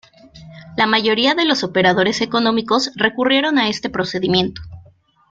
La 0.77 0.87
mayoría 0.87 1.35
de 1.35 1.45
los 1.45 1.63
operadores 1.63 2.21
económicos 2.21 2.89
recurrieron 2.95 3.59
a 3.59 3.69
este 3.69 3.91
procedimiento. 3.91 4.63